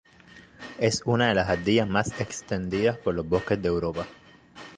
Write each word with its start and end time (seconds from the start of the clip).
Es 0.79 1.03
una 1.05 1.27
de 1.27 1.35
las 1.35 1.47
ardillas 1.47 1.87
más 1.87 2.19
extendidas 2.19 2.97
por 2.97 3.13
los 3.13 3.29
bosques 3.29 3.61
de 3.61 3.67
Europa. 3.67 4.07